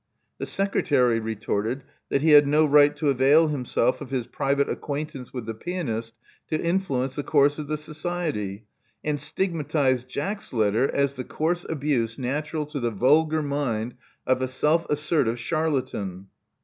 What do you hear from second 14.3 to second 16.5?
a self assertive charlatan.